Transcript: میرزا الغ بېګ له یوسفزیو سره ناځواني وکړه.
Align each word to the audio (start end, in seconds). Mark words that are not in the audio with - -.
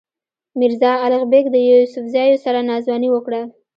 میرزا 0.59 0.91
الغ 1.05 1.23
بېګ 1.31 1.45
له 1.53 1.59
یوسفزیو 1.69 2.41
سره 2.45 2.59
ناځواني 2.69 3.09
وکړه. 3.11 3.41